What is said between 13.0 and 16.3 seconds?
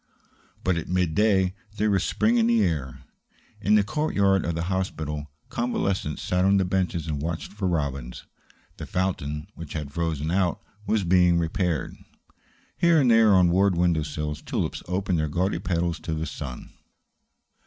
there on ward window sills tulips opened their gaudy petals to the